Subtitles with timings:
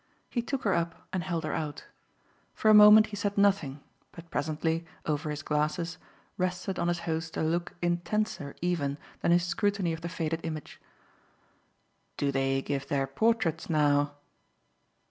[0.31, 1.85] He took her up and held her out;
[2.55, 5.99] for a moment he said nothing, but presently, over his glasses,
[6.39, 10.81] rested on his host a look intenser even than his scrutiny of the faded image.
[12.17, 14.15] "Do they give their portraits now?"